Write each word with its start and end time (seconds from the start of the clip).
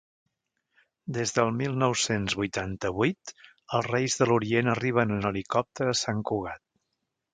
Des 1.17 1.33
del 1.35 1.51
mil 1.57 1.75
nou-cents 1.83 2.35
vuitanta-vuit 2.39 3.35
els 3.43 3.91
Reis 3.91 4.17
de 4.23 4.29
l'Orient 4.31 4.75
arriben 4.77 5.17
en 5.19 5.29
helicòpter 5.33 5.91
a 5.93 5.99
Sant 6.01 6.25
Cugat. 6.33 6.65